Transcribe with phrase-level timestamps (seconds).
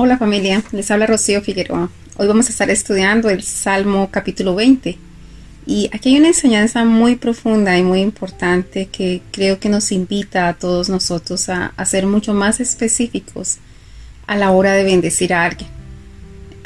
[0.00, 1.90] Hola familia, les habla Rocío Figueroa.
[2.18, 4.96] Hoy vamos a estar estudiando el Salmo capítulo 20.
[5.66, 10.46] Y aquí hay una enseñanza muy profunda y muy importante que creo que nos invita
[10.46, 13.56] a todos nosotros a, ser mucho más específicos
[14.28, 15.68] a la hora de bendecir a alguien.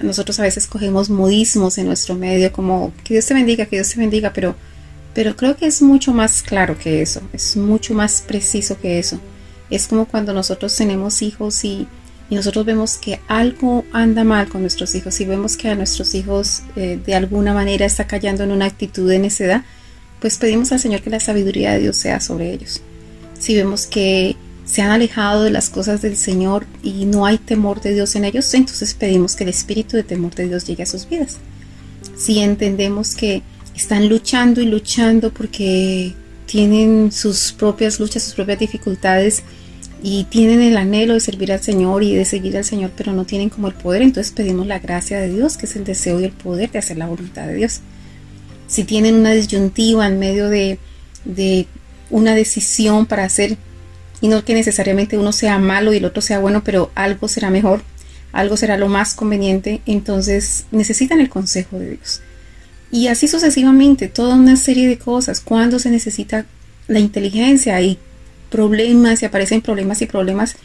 [0.03, 3.89] Nosotros a veces cogemos modismos en nuestro medio como que Dios te bendiga, que Dios
[3.89, 4.57] te bendiga, pero,
[5.15, 9.19] pero creo que es mucho más claro que eso, es mucho más preciso que eso.
[9.71, 11.89] Es como cuando nosotros tenemos hijos y
[12.33, 16.15] y nosotros vemos que algo anda mal con nuestros hijos y vemos que a nuestros
[16.15, 19.65] hijos eh, de alguna manera está cayendo en una actitud de necedad,
[20.19, 22.81] pues pedimos al Señor que la sabiduría de Dios sea sobre ellos.
[23.39, 27.83] Si vemos que se han alejado de las cosas del Señor y no hay temor
[27.83, 30.87] de Dios en ellos, entonces pedimos que el espíritu de temor de Dios llegue a
[30.87, 31.37] sus vidas.
[32.17, 33.43] Si entendemos que
[33.77, 36.15] están luchando y luchando porque
[36.47, 39.43] tienen sus propias luchas, sus propias dificultades,
[40.03, 43.25] y tienen el anhelo de servir al Señor y de seguir al Señor, pero no
[43.25, 46.25] tienen como el poder, entonces pedimos la gracia de Dios, que es el deseo y
[46.25, 47.81] el poder de hacer la voluntad de Dios.
[48.67, 50.81] Si tienen una disyuntiva en medio de,
[51.25, 51.67] de
[52.11, 53.57] una decisión para hacer,
[54.21, 57.51] y no que necesariamente uno sea malo y el otro sea bueno, pero algo será
[57.51, 57.83] mejor,
[58.33, 62.23] algo será lo más conveniente, entonces necesitan el consejo de Dios.
[62.91, 66.45] Y así sucesivamente, toda una serie de cosas, cuando se necesita
[66.89, 67.99] la inteligencia y
[68.53, 70.57] problemas y aparecen problemas y problemas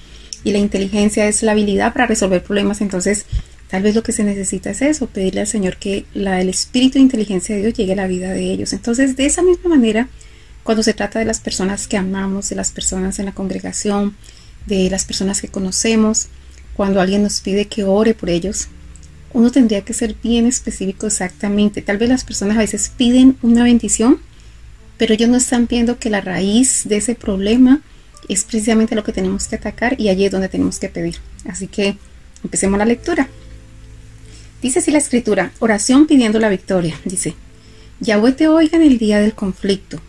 [0.43, 3.25] y la inteligencia es la habilidad para resolver problemas, entonces
[3.69, 6.99] tal vez lo que se necesita es eso, pedirle al Señor que la, el espíritu
[6.99, 8.71] de inteligencia de Dios llegue a la vida de ellos.
[8.73, 10.07] Entonces, de esa misma manera,
[10.63, 14.15] cuando se trata de las personas que amamos, de las personas en la congregación,
[14.67, 16.27] de las personas que conocemos,
[16.75, 18.67] cuando alguien nos pide que ore por ellos,
[19.33, 21.81] uno tendría que ser bien específico exactamente.
[21.81, 24.19] Tal vez las personas a veces piden una bendición,
[24.97, 27.81] pero ellos no están viendo que la raíz de ese problema
[28.27, 31.17] es precisamente lo que tenemos que atacar y allí es donde tenemos que pedir.
[31.45, 31.97] Así que
[32.43, 33.29] empecemos la lectura.
[34.61, 36.99] Dice así la escritura, oración pidiendo la victoria.
[37.05, 37.35] Dice,
[37.99, 40.01] Yahweh te oiga en el día del conflicto.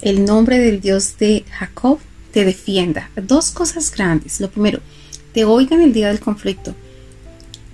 [0.00, 1.98] El nombre del Dios de Jacob
[2.32, 3.10] te defienda.
[3.16, 4.40] Dos cosas grandes.
[4.40, 4.80] Lo primero,
[5.32, 6.74] te oiga en el día del conflicto.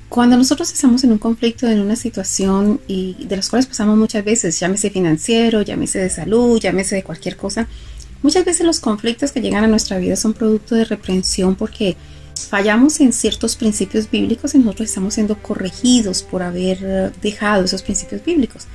[0.08, 4.24] Cuando nosotros estamos en un conflicto, en una situación y de las cuales pasamos muchas
[4.24, 7.69] veces, llámese financiero, llámese de salud, llámese de cualquier cosa,
[8.22, 11.96] muchas veces los conflictos que llegan a nuestra vida son producto de reprensión porque
[12.48, 18.25] fallamos en ciertos principios bíblicos y nosotros estamos siendo corregidos por haber dejado esos principios
[18.25, 18.66] bíblicos.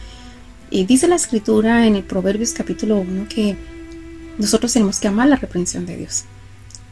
[0.69, 3.55] Y dice la escritura en el Proverbios capítulo 1 que
[4.37, 6.25] nosotros tenemos que amar la reprensión de Dios.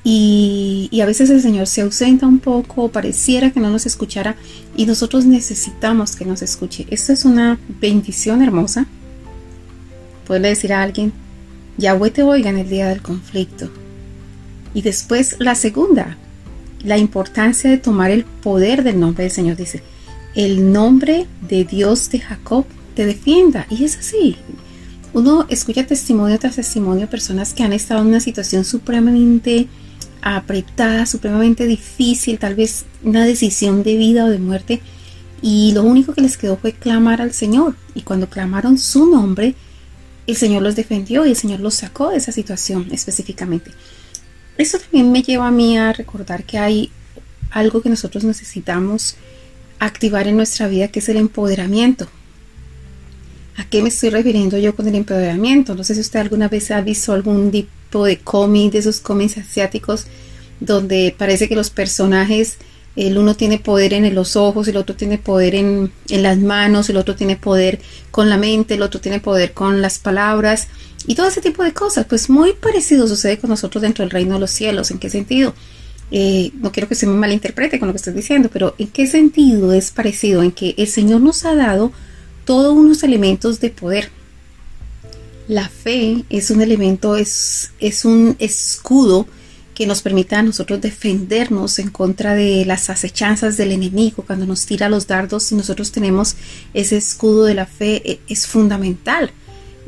[0.04, 4.36] Y, a veces el Señor se ausenta un poco, pareciera que no nos escuchara
[4.76, 6.88] y nosotros necesitamos que nos escuche.
[6.90, 8.88] Esto es una bendición hermosa.
[10.26, 11.14] Puede decir a alguien,
[11.78, 13.70] Yahweh te oiga en el día del conflicto.
[14.74, 16.18] Y después la segunda,
[16.84, 19.58] la importancia de tomar el poder del nombre del Señor.
[19.58, 19.84] Dice,
[20.36, 23.68] el nombre de Dios de Jacob te defienda.
[23.70, 24.38] Y es así.
[25.14, 29.68] Uno escucha testimonio tras testimonio de personas que han estado en una situación supremamente
[30.22, 34.82] apretada, supremamente difícil, tal vez una decisión de vida o de muerte,
[35.42, 37.76] y lo único que les quedó fue clamar al Señor.
[37.96, 39.56] Y cuando clamaron su nombre,
[40.28, 43.72] el Señor los defendió y el Señor los sacó de esa situación específicamente.
[44.58, 46.92] Esto también me lleva a mí a recordar que hay
[47.50, 49.16] algo que nosotros necesitamos
[49.80, 52.08] activar en nuestra vida, que es el empoderamiento.
[53.58, 55.76] ¿A qué me estoy refiriendo yo con el empoderamiento?
[55.76, 57.52] No sé si usted alguna vez ha visto algún
[58.00, 60.06] de cómic, de esos cómics asiáticos,
[60.60, 62.58] donde parece que los personajes,
[62.96, 66.90] el uno tiene poder en los ojos, el otro tiene poder en, en las manos,
[66.90, 67.80] el otro tiene poder
[68.12, 70.68] con la mente, el otro tiene poder con las palabras
[71.08, 72.06] y todo ese tipo de cosas.
[72.06, 74.92] Pues muy parecido sucede con nosotros dentro del reino de los cielos.
[74.92, 75.54] ¿En qué sentido?
[76.12, 79.08] Eh, no quiero que se me malinterprete con lo que estoy diciendo, pero ¿en qué
[79.08, 80.44] sentido es parecido?
[80.44, 81.94] En que el Señor nos ha dado
[82.44, 84.10] todos unos elementos de poder
[85.52, 89.28] la fe es un elemento, es, es un escudo
[89.74, 94.66] que nos permite a nosotros defendernos en contra de las acechanzas del enemigo cuando nos
[94.66, 96.38] tira los dardos y nosotros tenemos
[96.74, 99.32] ese escudo de la fe e, es fundamental.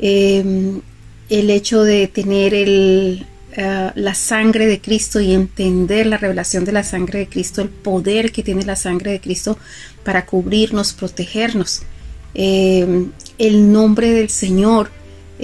[0.00, 0.82] Em,
[1.30, 6.72] el hecho de tener el, eh, la sangre de Cristo y entender la revelación de
[6.72, 9.56] la sangre de Cristo, el poder que tiene la sangre de Cristo
[10.04, 11.80] para cubrirnos, protegernos.
[12.34, 14.90] Em, el nombre del Señor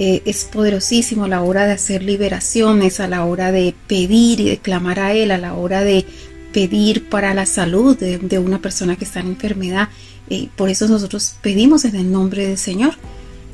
[0.03, 4.49] eh, es poderosísimo a la hora de hacer liberaciones, a la hora de pedir y
[4.49, 6.07] de clamar a Él, a la hora de
[6.51, 9.89] pedir para la salud de, una persona que está en enfermedad.
[10.27, 12.95] Eh, por eso nosotros pedimos en el nombre del Señor.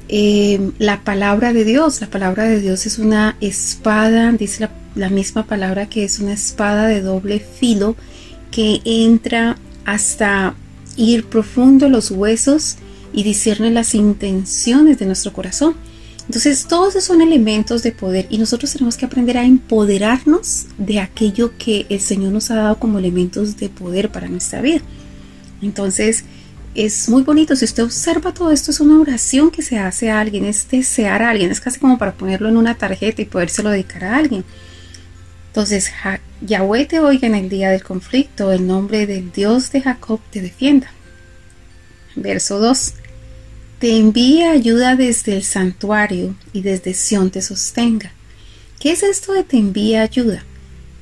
[0.08, 5.46] Eh, la palabra de Dios, la palabra de Dios es una espada, dice la, misma
[5.46, 7.98] palabra que es una espada de doble filo
[8.52, 10.56] que entra hasta
[10.96, 12.78] ir profundo los huesos
[13.12, 15.76] y discierne las intenciones de nuestro corazón.
[16.28, 21.00] Entonces, todos esos son elementos de poder y nosotros tenemos que aprender a empoderarnos de
[21.00, 24.82] aquello que el Señor nos ha dado como elementos de poder para nuestra vida.
[25.62, 26.26] Entonces,
[26.76, 27.56] es muy bonito.
[27.56, 31.24] Si usted observa todo esto, es una oración que se hace a alguien, es desear
[31.24, 34.44] a alguien, es casi como para ponerlo en una tarjeta y podérselo dedicar a alguien.
[35.48, 35.92] Entonces,
[36.42, 40.42] Yahweh te oiga en el día del conflicto, el nombre del Dios de Jacob te
[40.42, 40.92] defienda.
[42.16, 42.94] Verso 2.
[43.80, 48.12] Te envía ayuda desde el santuario y desde Sión te sostenga.
[48.80, 50.44] ¿Qué es esto de te envía ayuda?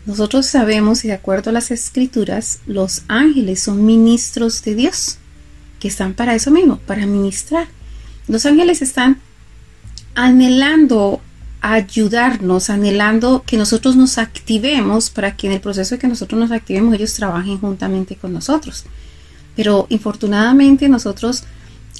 [0.05, 5.17] Nosotros sabemos y de acuerdo a las escrituras, los ángeles son ministros de Dios,
[5.79, 7.67] que están para eso mismo, para ministrar.
[8.27, 9.21] Los ángeles están
[10.13, 11.21] anhelando
[11.61, 16.51] ayudarnos, anhelando que nosotros nos activemos para que en el proceso de que nosotros nos
[16.51, 18.83] activemos ellos trabajen juntamente con nosotros.
[19.55, 21.43] Pero infortunadamente nosotros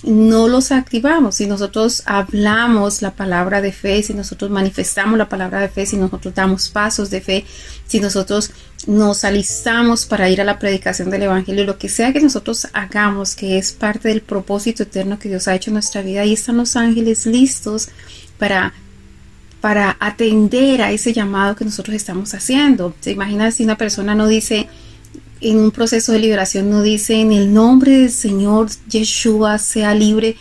[0.04, 1.36] no los activamos.
[1.36, 5.98] Si nosotros hablamos la palabra de fe, si nosotros manifestamos la palabra de fe, si
[5.98, 7.46] nosotros damos pasos de fe,
[7.88, 8.52] si nosotros
[8.88, 13.36] nos alistamos para ir a la predicación del Evangelio, lo que sea que nosotros hagamos,
[13.36, 16.58] que es parte del propósito eterno que Dios ha hecho en nuestra vida, ahí están
[16.58, 17.90] los ángeles listos
[18.38, 18.74] para
[19.62, 22.94] para atender a ese llamado que nosotros estamos haciendo.
[23.00, 24.68] ¿Se imagina si una persona no dice,
[25.50, 30.38] en un proceso de liberación, no dice, en el nombre del Señor Yeshua sea libre,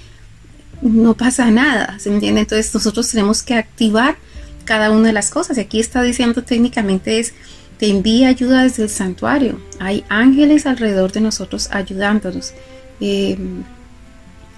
[0.82, 2.42] no pasa nada, ¿se entiende?
[2.42, 4.16] Entonces nosotros tenemos que activar
[4.64, 5.56] cada una de las cosas.
[5.56, 7.32] Y aquí está diciendo técnicamente es,
[7.78, 9.60] te envía ayuda desde el santuario.
[9.78, 12.52] Hay ángeles alrededor de nosotros ayudándonos.
[13.00, 13.38] Eh,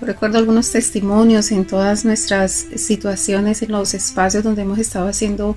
[0.01, 5.57] Recuerdo algunos testimonios en todas nuestras situaciones, en los espacios donde hemos estado haciendo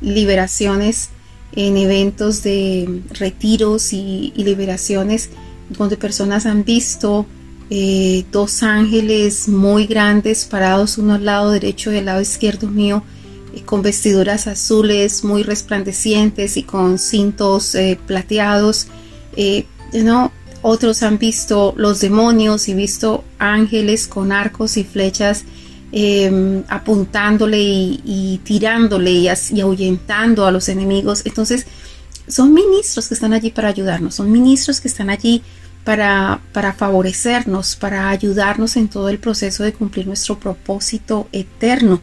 [0.00, 1.08] liberaciones,
[1.54, 5.30] en eventos de retiros y, liberaciones,
[5.68, 7.26] donde personas han visto
[7.70, 13.02] eh, dos ángeles muy grandes parados uno al lado derecho y al lado izquierdo mío,
[13.54, 18.88] eh, con vestiduras azules muy resplandecientes y con cintos eh, plateados.
[19.92, 20.32] ¿no?
[20.62, 25.44] Otros han visto los demonios y visto ángeles con arcos y flechas
[25.92, 29.28] em, apuntándole y, tirándole y,
[29.60, 31.22] ahuyentando a los enemigos.
[31.24, 31.66] Entonces,
[32.28, 35.42] son ministros que están allí para ayudarnos, son ministros que están allí
[35.84, 42.00] para, para favorecernos, para ayudarnos en todo el proceso de cumplir nuestro propósito eterno.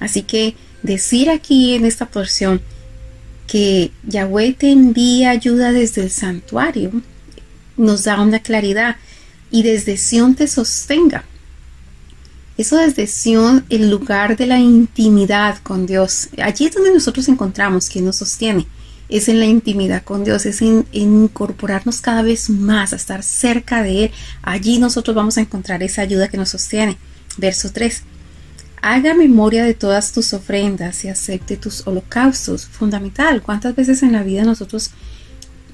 [0.00, 2.60] Así que decir aquí en esta porción
[3.46, 6.92] que Yahweh te envía ayuda desde el santuario
[7.78, 8.96] nos da una claridad
[9.50, 11.24] y desde Sion te sostenga.
[12.58, 16.28] Eso desde Sion, el lugar de la intimidad con Dios.
[16.42, 18.66] Allí es donde nosotros encontramos quien nos sostiene.
[19.08, 23.84] Es en la intimidad con Dios, es en, incorporarnos cada vez más, a estar cerca
[23.84, 24.10] de Él.
[24.42, 26.98] Allí nosotros vamos a encontrar esa ayuda que nos sostiene.
[27.36, 28.02] Verso 3.
[28.82, 32.66] Haga memoria de todas tus ofrendas y acepte tus holocaustos.
[32.66, 33.40] Fundamental.
[33.40, 34.90] ¿Cuántas veces en la vida nosotros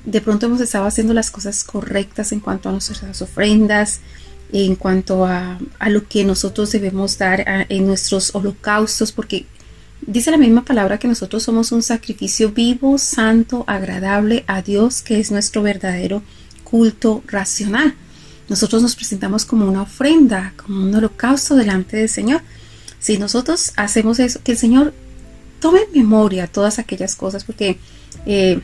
[0.05, 4.01] de pronto hemos estado haciendo las cosas correctas en cuanto a nuestras ofrendas,
[4.63, 5.59] en cuanto a,
[5.89, 9.47] lo que nosotros debemos dar en nuestros holocaustos, porque
[10.07, 15.19] dice la misma palabra que nosotros somos un sacrificio vivo, santo, agradable a Dios, que
[15.19, 16.23] es nuestro verdadero
[16.63, 17.97] culto racional.
[18.49, 22.41] Nosotros nos presentamos como una ofrenda, como un holocausto delante del Señor.
[23.01, 24.95] Si nosotros hacemos eso, que el Señor
[25.59, 27.79] tome en memoria todas aquellas cosas, porque
[28.25, 28.61] eh,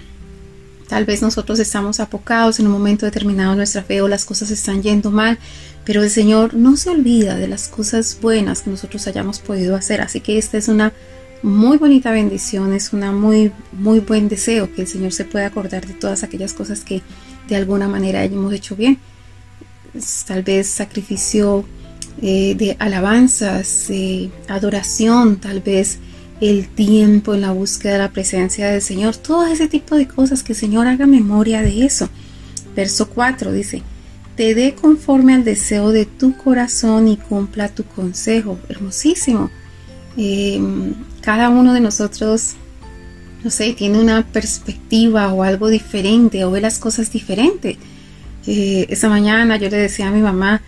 [0.90, 4.50] Tal vez nosotros estamos apocados en un momento determinado de nuestra fe o las cosas
[4.50, 5.38] están yendo mal,
[5.85, 10.00] pero el Señor no se olvida de las cosas buenas que nosotros hayamos podido hacer.
[10.00, 10.92] Así que esta es una
[11.44, 15.87] muy bonita bendición, es una muy muy buen deseo que el Señor se pueda acordar
[15.87, 17.02] de todas aquellas cosas que
[17.49, 18.99] de alguna manera hemos hecho bien.
[20.26, 21.64] Tal vez sacrificio
[22.20, 26.00] eh, de alabanzas, de adoración, tal vez
[26.40, 30.42] el tiempo en la búsqueda de la presencia del Señor, todo ese tipo de cosas,
[30.42, 32.09] que el Señor haga memoria de eso.
[32.75, 33.82] Verso 4 dice,
[34.37, 38.59] te dé conforme al deseo de tu corazón y cumpla tu consejo.
[38.68, 39.50] Hermosísimo.
[40.16, 42.54] Em, cada uno de nosotros,
[43.44, 47.76] no sé, tiene una perspectiva o algo diferente o ve las cosas diferentes.
[48.47, 50.62] Eh, esta mañana yo le decía a mi mamá,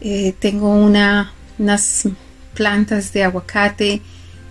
[0.00, 2.08] eh, tengo una, unas
[2.54, 4.00] plantas de aguacate,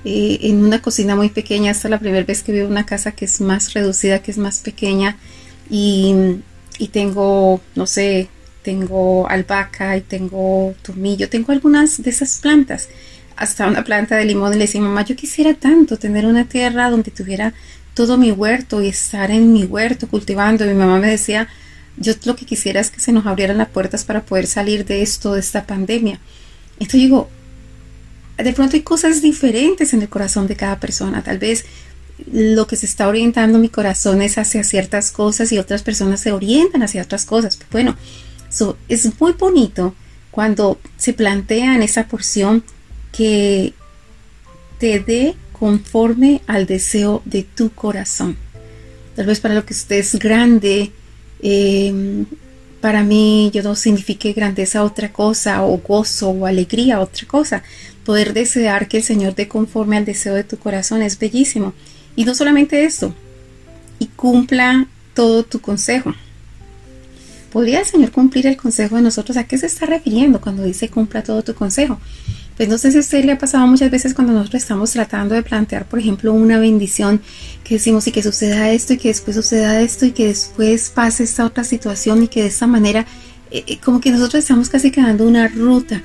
[0.06, 1.72] eh, en una cocina muy pequeña.
[1.72, 4.38] Esta es la primera vez que veo una casa que es más reducida, que es
[4.38, 5.18] más pequeña.
[5.70, 6.14] Y,
[6.78, 8.30] y tengo, no sé,
[8.64, 12.90] tengo albahaca y tengo tomillo, tengo algunas de esas plantas.
[13.36, 16.90] Hasta una planta de limón y le decía, mamá, yo quisiera tanto tener una tierra
[16.90, 17.54] donde tuviera
[17.94, 20.66] todo mi huerto y estar en mi huerto cultivando.
[20.66, 21.48] Y mi mamá me decía,
[21.98, 25.02] yo lo que quisiera es que se nos abrieran las puertas para poder salir de
[25.02, 26.20] esto, de esta pandemia.
[26.74, 27.30] Entonces digo,
[28.38, 31.24] de pronto hay cosas diferentes en el corazón de cada persona.
[31.24, 31.66] Tal vez
[32.32, 36.32] lo que se está orientando mi corazón es hacia ciertas cosas y otras personas se
[36.32, 37.60] orientan hacia otras cosas.
[37.72, 37.96] Bueno,
[38.90, 39.96] es muy bonito
[40.32, 42.64] cuando se plantea en esa porción
[43.12, 43.74] que
[44.80, 48.38] te dé conforme al deseo de tu corazón.
[49.16, 50.92] Tal vez para lo que usted es grande,
[51.42, 52.26] eh,
[52.82, 57.64] para mí yo no signifique grandeza otra cosa, o gozo, o alegría otra cosa.
[58.06, 61.74] Poder desear que el Señor dé conforme al deseo de tu corazón es bellísimo.
[62.16, 63.14] Y no solamente esto,
[64.00, 66.14] y cumpla todo tu consejo.
[67.52, 69.38] ¿Podría el Señor cumplir el consejo de nosotros?
[69.38, 72.00] ¿A qué se está refiriendo cuando dice cumpla todo tu consejo?
[72.58, 75.36] Pues no sé si a usted le ha pasado muchas veces cuando nosotros estamos tratando
[75.36, 77.22] de plantear, por ejemplo, una bendición
[77.64, 81.24] que decimos y que suceda esto y que después suceda esto y que después pase
[81.24, 83.06] esta otra situación y que de esta manera,
[83.52, 86.02] eh, eh, como que nosotros estamos casi quedando una ruta.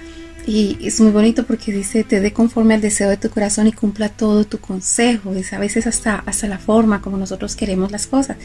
[0.47, 3.73] Y es muy bonito porque dice, te dé conforme al deseo de tu corazón y
[3.73, 5.33] cumpla todo tu consejo.
[5.35, 8.37] Es a veces hasta, hasta la forma como nosotros queremos las cosas.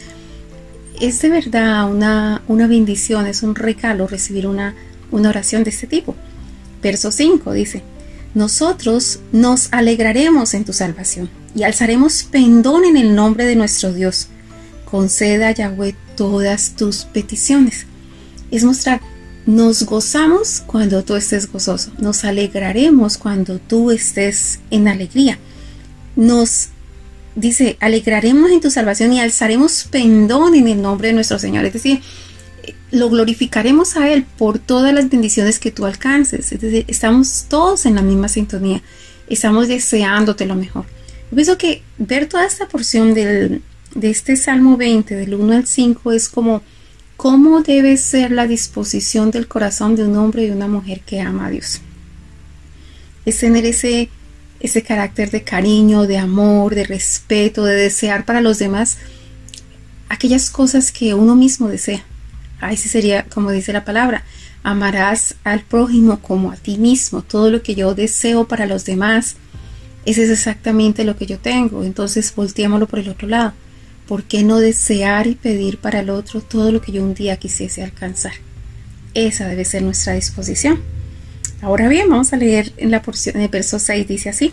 [0.98, 4.74] Es de verdad una, una bendición, es un regalo recibir una,
[5.10, 6.14] una oración de este tipo.
[6.80, 7.82] Verso 5 dice,
[8.34, 14.28] nosotros nos alegraremos en tu salvación y alzaremos pendón en el nombre de nuestro Dios.
[14.84, 17.86] Conceda a Yahweh todas tus peticiones.
[18.50, 19.00] Es mostrar,
[19.46, 25.38] nos gozamos cuando tú estés gozoso, nos alegraremos cuando tú estés en alegría.
[26.16, 26.68] Nos
[27.34, 31.64] dice, alegraremos en tu salvación y alzaremos pendón en el nombre de nuestro Señor.
[31.64, 32.00] Es decir,
[32.90, 36.52] lo glorificaremos a Él por todas las bendiciones que tú alcances.
[36.52, 38.82] Es decir, estamos todos en la misma sintonía.
[39.28, 40.86] Estamos deseándote lo mejor.
[41.30, 43.62] Yo pienso que ver toda esta porción del,
[43.94, 46.62] de este Salmo 20, del 1 al 5, es como
[47.18, 51.46] cómo debe ser la disposición del corazón de un hombre y una mujer que ama
[51.46, 51.80] a Dios.
[53.26, 54.08] Es tener ese,
[54.60, 58.96] ese carácter de cariño, de amor, de respeto, de desear para los demás
[60.08, 62.04] aquellas cosas que uno mismo desea.
[62.60, 64.24] Ahí sí sería como dice la palabra,
[64.62, 67.22] amarás al prójimo como a ti mismo.
[67.22, 69.36] Todo lo que yo deseo para los demás,
[70.04, 71.84] ese es exactamente lo que yo tengo.
[71.84, 73.52] Entonces volteémoslo por el otro lado.
[74.06, 77.36] ¿Por qué no desear y pedir para el otro todo lo que yo un día
[77.36, 78.32] quisiese alcanzar?
[79.14, 80.80] Esa debe ser nuestra disposición.
[81.60, 84.52] Ahora bien, vamos a leer en la porción de verso 6, dice así.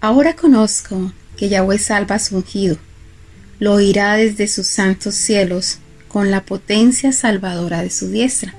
[0.00, 2.76] Ahora conozco que Yahweh salva a su ungido,
[3.60, 5.78] lo oirá desde sus santos cielos
[6.10, 8.52] con la potencia salvadora de su diestra.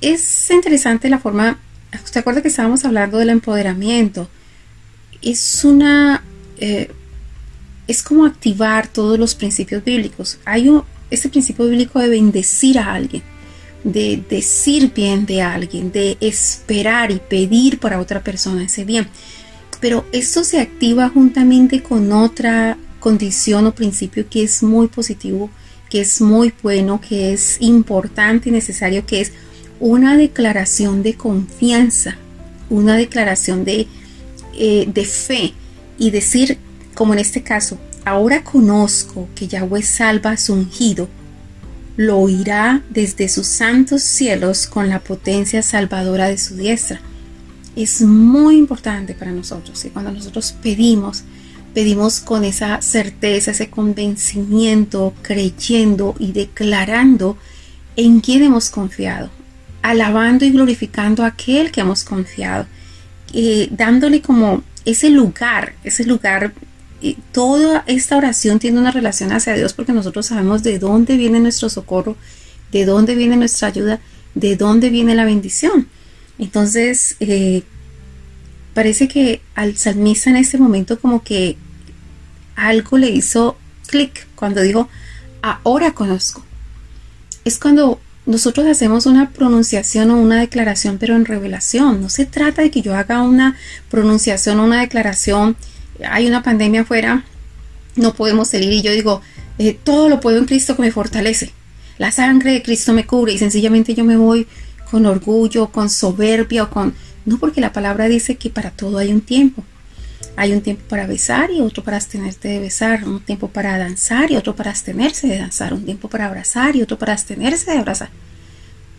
[0.00, 1.58] Es interesante la forma,
[2.04, 4.30] ¿usted acuerda que estábamos hablando del empoderamiento?
[5.20, 6.22] Es una,
[6.58, 6.90] eh,
[7.88, 10.38] es como activar todos los principios bíblicos.
[10.44, 13.22] Hay un, este principio bíblico de bendecir a alguien,
[13.82, 19.08] de decir bien de alguien, de esperar y pedir para otra persona ese bien.
[19.80, 25.50] Pero esto se activa juntamente con otra condición o principio que es muy positivo
[25.90, 29.32] que es muy bueno, que es importante y necesario, que es
[29.80, 32.16] una declaración de confianza,
[32.70, 33.88] una declaración de,
[34.54, 35.52] eh, de fe
[35.98, 36.58] y decir,
[36.94, 41.08] como en este caso, ahora conozco que Yahweh salva a su ungido,
[41.96, 47.00] lo oirá desde sus santos cielos con la potencia salvadora de su diestra.
[47.76, 51.24] Es muy importante para nosotros y cuando nosotros pedimos,
[51.74, 57.36] Pedimos con esa certeza, ese convencimiento, creyendo y declarando
[57.96, 59.30] en quién hemos confiado,
[59.82, 62.66] alabando y glorificando a aquel que hemos confiado,
[63.32, 66.52] eh, dándole como ese lugar, ese lugar
[67.32, 71.68] toda esta oración tiene una relación hacia Dios porque nosotros sabemos de dónde viene nuestro
[71.68, 72.16] socorro,
[72.72, 74.00] de dónde viene nuestra ayuda,
[74.34, 75.88] de dónde viene la bendición.
[76.38, 77.62] Entonces, eh,
[78.74, 81.56] parece que al salmista en este momento como que
[82.56, 84.88] algo le hizo clic cuando dijo,
[85.42, 86.44] ahora conozco.
[87.44, 92.00] Es cuando nosotros hacemos una pronunciación o una declaración, pero en revelación.
[92.00, 93.56] No se trata de que yo haga una
[93.90, 95.56] pronunciación o una declaración.
[96.08, 97.24] Hay una pandemia afuera,
[97.96, 99.22] no podemos salir y yo digo,
[99.58, 101.52] eh, todo lo puedo en Cristo que me fortalece.
[101.98, 104.46] La sangre de Cristo me cubre y sencillamente yo me voy
[104.90, 109.12] con orgullo, con soberbia o con no, porque la palabra dice que para todo hay
[109.12, 109.64] un tiempo.
[110.36, 114.30] Hay un tiempo para besar y otro para abstenerte de besar, un tiempo para danzar
[114.30, 117.78] y otro para abstenerse de danzar, un tiempo para abrazar y otro para abstenerse de
[117.78, 118.10] abrazar.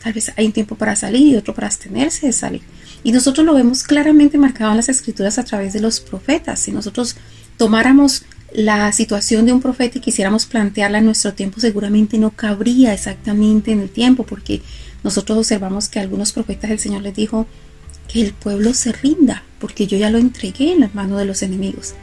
[0.04, 2.62] Tal vez hay un tiempo para salir y otro para abstenerse de salir.
[3.04, 6.60] Y nosotros lo vemos claramente marcado en las escrituras a través de los profetas.
[6.60, 7.16] Si nosotros
[7.58, 8.24] tomáramos
[8.54, 13.72] la situación de un profeta y quisiéramos plantearla en nuestro tiempo, seguramente no cabría exactamente
[13.72, 14.62] en el tiempo, porque
[15.04, 17.48] nosotros observamos que algunos profetas del Señor les dijo
[18.12, 21.42] que el pueblo se rinda, porque yo ya lo entregué en las manos de los
[21.44, 21.94] enemigos,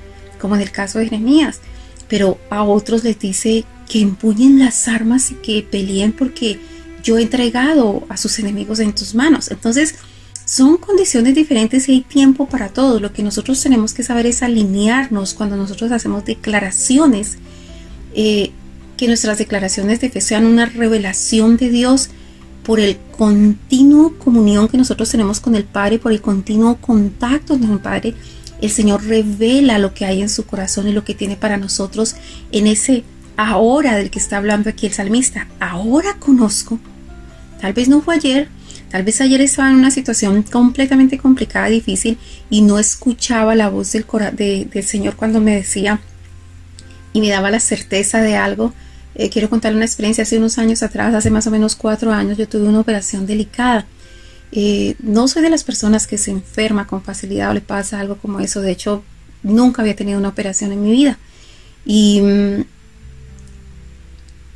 [0.41, 1.61] como en el caso de Jeremías.
[2.09, 6.59] Pero a otros les dice que empuñen las armas y que peleen porque
[7.03, 9.50] yo he entregado a sus enemigos en tus manos.
[9.50, 9.97] Entonces,
[10.45, 13.00] son condiciones diferentes y hay tiempo para todo.
[13.00, 17.37] Lo que nosotros tenemos que saber es alinearnos cuando nosotros hacemos declaraciones,
[18.15, 18.50] eh,
[18.97, 22.11] que nuestras declaraciones de fe sean una revelación de Dios
[22.69, 27.73] por el continuo comunión que nosotros tenemos con el Padre, por el continuo contacto con
[27.73, 28.13] el Padre.
[28.61, 32.15] El Señor revela lo que hay en su corazón y lo que tiene para nosotros
[32.53, 33.05] en ese
[33.39, 35.49] ahora del que está hablando aquí el salmista.
[35.61, 36.79] Ahora conozco.
[37.59, 38.49] Tal vez no fue ayer,
[38.91, 42.19] Tal vez ayer estaba en una situación completamente complicada, difícil,
[42.51, 44.05] y no escuchaba la voz del,
[44.37, 46.01] del Señor cuando me decía
[47.15, 48.75] y me daba la certeza de algo.
[49.19, 52.39] Eh, quiero contar una experiencia hace unos años atrás, hace más o menos cuatro años,
[52.39, 53.85] yo tuve una operación delicada.
[54.53, 58.17] Eh, no soy de las personas que se enferma con facilidad o le pasa algo
[58.17, 58.61] como eso.
[58.63, 59.03] De hecho,
[59.43, 61.19] nunca había tenido una operación en mi vida.
[61.85, 62.65] Y, mm,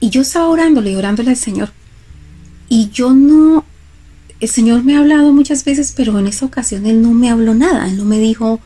[0.00, 1.72] y yo estaba orándole, orándole al Señor.
[2.68, 3.64] Y yo no
[4.42, 7.54] el Señor me ha hablado muchas veces, pero en esa ocasión Él no me habló
[7.54, 7.86] nada.
[7.86, 8.58] Él no me dijo,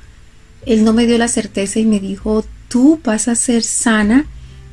[0.65, 4.27] Él no me dio la certeza y me dijo, tú vas a ser sana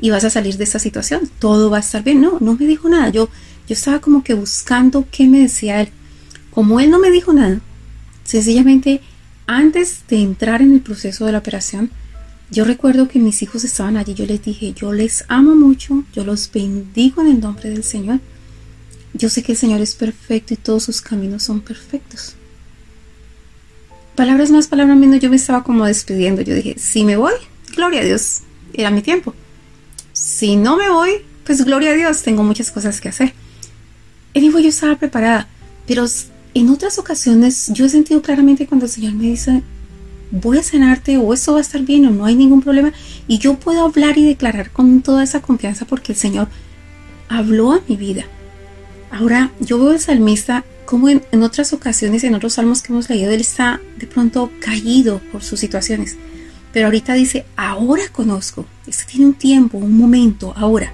[0.04, 1.30] y vas a salir de esa situación.
[1.40, 2.20] Todo va a estar bien.
[2.20, 3.10] No, no me dijo nada.
[3.10, 3.30] Yo,
[3.68, 5.90] yo estaba como que buscando qué me decía Él.
[6.52, 7.62] Como Él no me dijo nada,
[8.24, 9.02] sencillamente
[9.48, 11.90] antes de entrar en el proceso de la operación,
[12.52, 14.14] yo recuerdo que mis hijos estaban allí.
[14.14, 18.20] Yo les dije, yo les amo mucho, yo los bendigo en el nombre del Señor
[19.14, 22.36] yo sé que el Señor es perfecto y todos sus caminos son perfectos.
[24.16, 26.42] Palabras más, palabras menos, yo me estaba como despidiendo.
[26.42, 27.34] Yo dije, si me voy,
[27.76, 28.42] gloria a Dios,
[28.74, 29.36] era mi tiempo.
[30.14, 31.12] Si no me voy,
[31.46, 33.34] pues gloria a Dios, tengo muchas cosas que hacer.
[34.34, 35.48] Y digo, yo estaba preparada,
[35.88, 36.06] pero
[36.54, 39.64] en otras ocasiones yo he sentido claramente cuando el Señor me dice,
[40.32, 42.92] voy a sanarte o esto va a estar bien o no hay ningún problema.
[43.28, 46.48] Y yo puedo hablar y declarar con toda esa confianza porque el Señor
[47.30, 48.26] habló a mi vida.
[49.12, 53.32] Ahora, yo veo al salmista como en, otras ocasiones, en otros salmos que hemos leído,
[53.32, 56.18] él está de pronto caído por sus situaciones.
[56.74, 58.66] Pero ahorita dice, ahora conozco.
[58.88, 60.92] Este tiene un tiempo, un momento, ahora.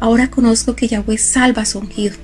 [0.00, 2.16] Ahora conozco que Yahweh salva a su ungido.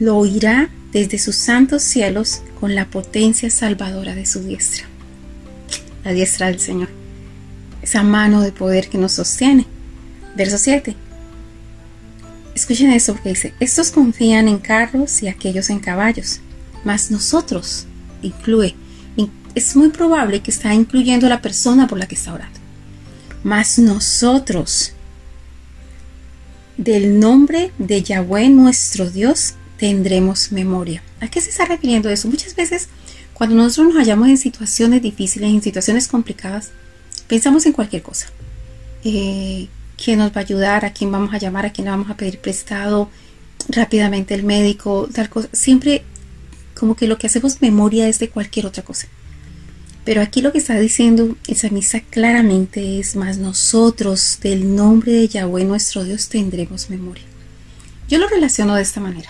[0.00, 4.86] Lo oirá desde sus santos cielos con la potencia salvadora de su diestra.
[6.02, 6.88] La diestra del Señor.
[7.82, 9.66] Esa mano de poder que nos sostiene.
[10.34, 10.96] Verso 7.
[12.54, 16.40] Escuchen esto porque dice, estos confían en carros y aquellos en caballos,
[16.84, 17.86] mas nosotros,
[18.22, 18.74] incluye,
[19.56, 22.60] es muy probable que está incluyendo a la persona por la que está orando,
[23.42, 24.92] mas nosotros,
[26.76, 31.02] del nombre de Yahweh nuestro Dios, tendremos memoria.
[31.20, 32.28] ¿A qué se está refiriendo eso?
[32.28, 32.88] Muchas veces
[33.32, 36.72] cuando nosotros nos hallamos en situaciones difíciles, en situaciones complicadas,
[37.26, 38.26] pensamos en cualquier cosa.
[39.04, 42.10] Eh, quién nos va a ayudar, a quién vamos a llamar, a quién le vamos
[42.10, 43.08] a pedir prestado,
[43.70, 45.48] rápidamente el médico, tal cosa.
[45.52, 46.04] Siempre
[46.78, 49.08] como que lo que hacemos memoria es de cualquier otra cosa.
[50.06, 55.26] Pero aquí lo que está diciendo esa misa claramente es más nosotros del nombre de
[55.26, 57.24] Yahweh nuestro Dios tendremos memoria.
[58.08, 59.28] Yo lo relaciono de esta manera.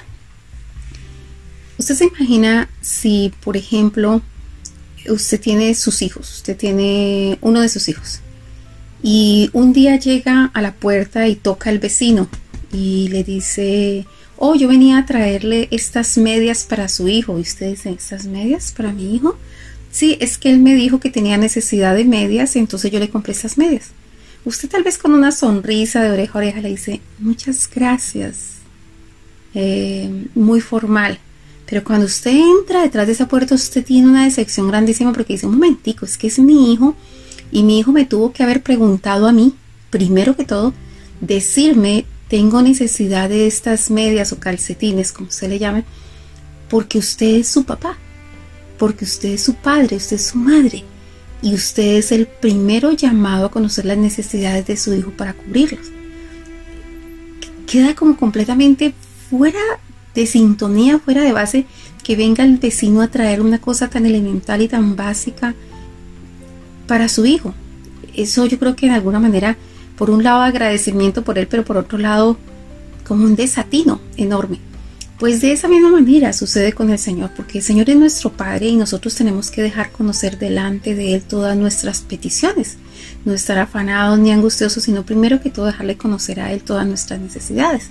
[1.78, 4.20] Usted se imagina si, por ejemplo,
[5.08, 8.20] usted tiene sus hijos, usted tiene uno de sus hijos
[9.02, 12.28] y un día llega a la puerta y toca el vecino
[12.70, 17.38] y le dice, oh, yo venía a traerle estas medias para su hijo.
[17.38, 19.38] Y usted dice, ¿estas medias para mi hijo?
[19.96, 23.32] Sí, es que él me dijo que tenía necesidad de medias, entonces yo le compré
[23.32, 23.92] estas medias.
[24.44, 28.56] Usted tal vez con una sonrisa de oreja a oreja le dice, muchas gracias.
[29.54, 31.18] Eh, muy formal.
[31.64, 35.46] Pero cuando usted entra detrás de esa puerta, usted tiene una decepción grandísima porque dice,
[35.46, 36.94] un momentico, es que es mi hijo
[37.50, 39.54] y mi hijo me tuvo que haber preguntado a mí,
[39.88, 40.74] primero que todo,
[41.22, 45.85] decirme, tengo necesidad de estas medias o calcetines, como se le llame,
[46.68, 47.96] porque usted es su papá,
[48.78, 50.84] porque usted es su padre, usted es su madre,
[51.42, 55.86] y usted es el primero llamado a conocer las necesidades de su hijo para cubrirlos.
[57.66, 58.94] Queda como completamente
[59.28, 59.60] fuera
[60.14, 61.66] de sintonía, fuera de base,
[62.02, 65.54] que venga el vecino a traer una cosa tan elemental y tan básica
[66.86, 67.54] para su hijo.
[68.14, 69.56] Eso yo creo que de alguna manera,
[69.98, 72.38] por un lado agradecimiento por él, pero por otro lado
[73.06, 74.58] como un desatino enorme.
[75.18, 78.68] Pues de esa misma manera sucede con el Señor, porque el Señor es nuestro Padre
[78.68, 82.76] y nosotros tenemos que dejar conocer delante de Él todas nuestras peticiones.
[83.24, 87.18] No estar afanados ni angustiosos, sino primero que todo dejarle conocer a Él todas nuestras
[87.18, 87.88] necesidades.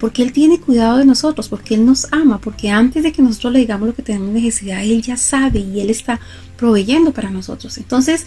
[0.00, 3.52] Porque Él tiene cuidado de nosotros, porque Él nos ama, porque antes de que nosotros
[3.52, 6.20] le digamos lo que tenemos necesidad, Él ya sabe y Él está
[6.56, 7.76] proveyendo para nosotros.
[7.76, 8.24] Entonces,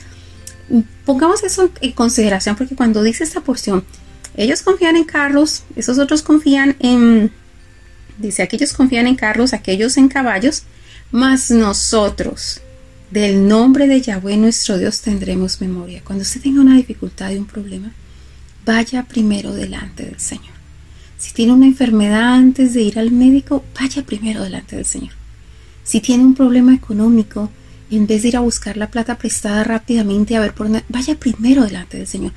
[1.03, 3.83] pongamos eso en consideración, porque cuando dice esta porción,
[4.37, 7.31] ellos confían en carros, esos otros confían en
[8.17, 10.63] Dice, aquellos confían en carros, aquellos en caballos,
[11.11, 12.61] mas nosotros,
[13.11, 16.01] del nombre de Yahweh nuestro Dios, tendremos memoria.
[16.03, 17.91] Cuando usted tenga una dificultad y un problema,
[18.65, 20.55] vaya primero delante del Señor.
[21.17, 25.13] Si tiene una enfermedad antes de ir al médico, vaya primero delante del Señor.
[25.83, 27.49] Si tiene un problema económico,
[27.91, 31.63] en vez de ir a buscar la plata prestada rápidamente a ver por vaya primero
[31.63, 32.31] delante del Señor.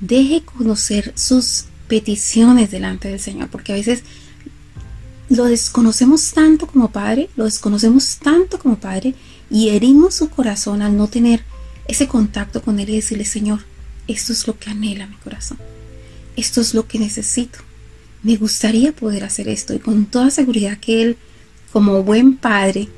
[0.00, 4.02] Deje conocer sus peticiones delante del Señor, porque a veces
[5.28, 9.14] lo desconocemos tanto como padre, lo desconocemos tanto como padre
[9.50, 11.44] y herimos su corazón al no tener
[11.86, 13.60] ese contacto con él y decirle, Señor,
[14.08, 15.58] esto es lo que anhela mi corazón,
[16.36, 17.58] esto es lo que necesito,
[18.24, 21.16] me gustaría poder hacer esto y con toda seguridad que Él,
[21.72, 22.88] como buen padre,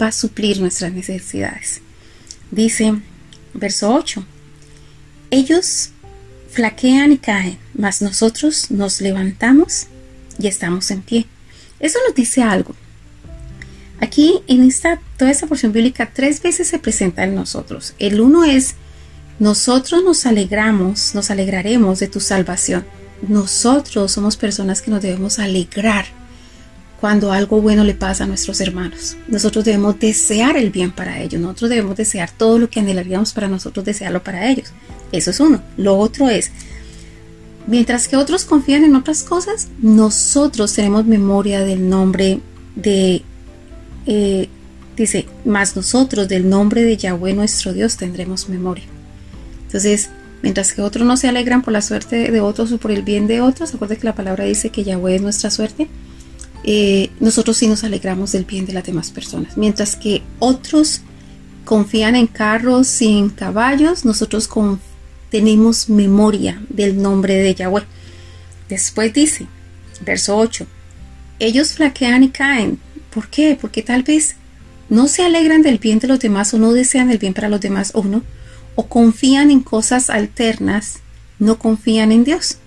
[0.00, 1.82] va a suplir nuestras necesidades.
[2.50, 2.94] Dice,
[3.52, 4.24] verso 8,
[5.30, 5.90] ellos
[6.50, 9.88] flaquean y caen, mas nosotros nos levantamos
[10.38, 11.26] y estamos en pie.
[11.80, 12.74] Eso nos dice algo.
[14.00, 17.94] Aquí en esta, toda esta porción bíblica tres veces se presenta en nosotros.
[17.98, 18.74] El uno es,
[19.38, 22.84] nosotros nos alegramos, nos alegraremos de tu salvación.
[23.26, 26.06] Nosotros somos personas que nos debemos alegrar
[27.00, 29.16] cuando algo bueno le pasa a nuestros hermanos.
[29.28, 31.40] Nosotros debemos desear el bien para ellos.
[31.40, 34.72] Nosotros debemos desear todo lo que anhelaríamos para nosotros, desearlo para ellos.
[35.12, 35.62] Eso es uno.
[35.76, 36.50] Lo otro es,
[37.66, 42.40] Mientras que otros confían en otras cosas, nosotros tenemos memoria del nombre
[42.76, 43.22] de,
[44.06, 44.48] eh,
[44.96, 48.84] dice, más nosotros del nombre de Yahweh nuestro Dios tendremos memoria.
[49.66, 50.10] Entonces,
[50.42, 53.26] mientras que otros no se alegran por la suerte de otros o por el bien
[53.26, 55.88] de otros, acuérdense que la palabra dice que Yahweh es nuestra suerte,
[56.64, 59.56] eh, nosotros sí nos alegramos del bien de las demás personas.
[59.56, 61.00] Mientras que otros
[61.64, 64.93] confían en carros y en caballos, nosotros confiamos
[65.34, 67.82] tenemos memoria del nombre de Yahweh.
[68.68, 69.48] Después dice,
[70.06, 70.64] verso 8,
[71.40, 72.78] ellos flaquean y caen.
[73.12, 73.58] ¿Por qué?
[73.60, 74.36] Porque tal vez
[74.88, 77.60] no se alegran del bien de los demás o no desean el bien para los
[77.60, 78.22] demás o no,
[78.76, 81.00] o confían en cosas alternas,
[81.40, 82.58] no confían en Dios.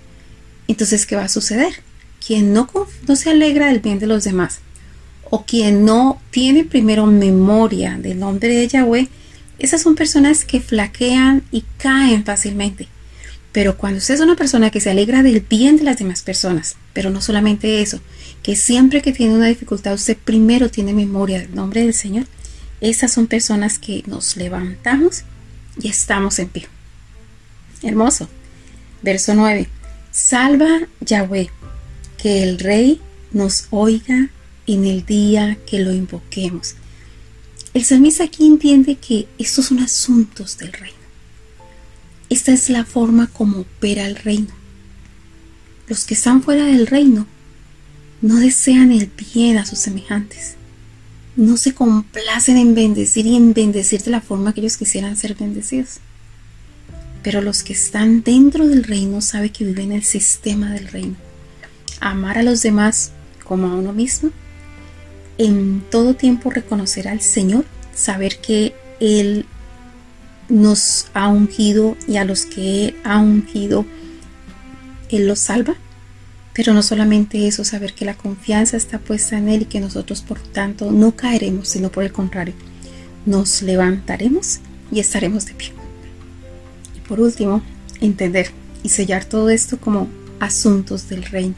[0.68, 1.72] Entonces, ¿qué va a suceder?
[2.20, 2.68] Quien no,
[3.08, 4.60] no se alegra del bien de los demás
[5.30, 9.08] o quien no tiene primero memoria del nombre de Yahweh,
[9.60, 12.88] esas son personas que flaquean y caen fácilmente.
[13.52, 16.76] Pero cuando usted es una persona que se alegra del bien de las demás personas,
[16.94, 18.00] pero no solamente eso,
[18.44, 22.26] que siempre que tiene una dificultad usted primero tiene memoria del nombre del Señor,
[22.82, 25.24] esas son personas que nos levantamos
[25.82, 26.68] y estamos en pie.
[27.82, 28.30] Hermoso.
[29.02, 29.68] Verso 9.
[30.12, 31.50] Salva Yahweh,
[32.18, 34.30] que el Rey nos oiga
[34.66, 36.76] en el día que lo invoquemos.
[37.78, 40.98] El salmista aquí entiende que estos son asuntos del reino.
[42.28, 44.50] Esta es la forma como opera el reino.
[45.88, 47.28] Los que están fuera del reino
[48.24, 50.56] no desean el bien a sus semejantes.
[51.36, 55.36] No se complacen en bendecir y en bendecir de la forma que ellos quisieran ser
[55.36, 56.00] bendecidos.
[57.22, 61.16] Pero los que están dentro del reino saben que viven el sistema del reino.
[62.00, 63.12] Amar a los demás
[63.44, 64.32] como a uno mismo
[65.38, 69.46] en todo tiempo reconocer al Señor, saber que Él
[70.50, 73.86] nos ha ungido y a los que ha ungido,
[75.10, 75.76] Él los salva.
[76.54, 80.22] Pero no solamente eso, saber que la confianza está puesta en Él y que nosotros
[80.22, 82.56] por tanto no caeremos, sino por el contrario,
[83.26, 84.60] nos levantaremos
[84.92, 85.74] y estaremos de pie.
[86.96, 87.62] Y por último,
[88.02, 88.50] entender
[88.82, 90.08] y sellar todo esto como
[90.40, 91.56] asuntos del reino.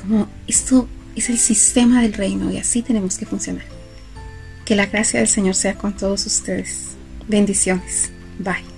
[0.00, 3.64] Como esto es el sistema del reino y así tenemos que funcionar.
[4.64, 6.96] Que la gracia del Señor sea con todos ustedes.
[7.28, 8.10] Bendiciones.
[8.38, 8.73] Bye.